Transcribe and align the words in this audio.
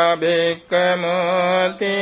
අභික්කමෝති 0.00 1.96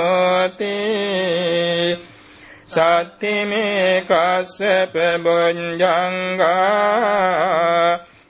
සත්තිමේ 2.69 3.93
Kassapa 4.03 4.95
බොඤ්ජංගා 5.23 6.59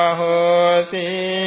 අහෝසිතී 0.00 1.44